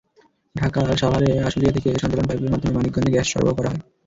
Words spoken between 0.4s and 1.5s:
ঢাকার সাভারের